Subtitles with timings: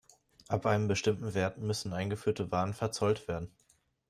[0.47, 3.51] Ab einem bestimmten Wert müssen eingeführte Waren verzollt werden.